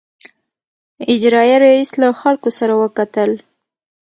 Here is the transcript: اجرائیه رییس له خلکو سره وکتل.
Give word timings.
اجرائیه 1.13 1.57
رییس 1.65 1.91
له 2.01 2.07
خلکو 2.21 2.49
سره 2.57 2.73
وکتل. 2.81 3.31